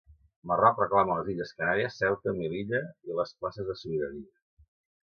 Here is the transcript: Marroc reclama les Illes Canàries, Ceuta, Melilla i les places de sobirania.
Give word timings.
Marroc 0.51 0.79
reclama 0.83 1.17
les 1.19 1.29
Illes 1.35 1.53
Canàries, 1.59 1.99
Ceuta, 2.01 2.35
Melilla 2.41 2.83
i 3.11 3.21
les 3.21 3.39
places 3.43 3.71
de 3.71 3.79
sobirania. 3.85 4.35